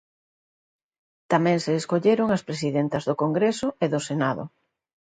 [1.31, 4.43] Tamén se escolleron as presidentas do Congreso e do Senado.